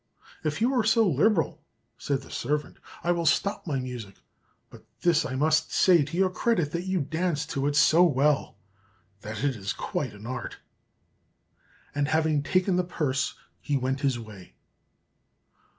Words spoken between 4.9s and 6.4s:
this I must say to your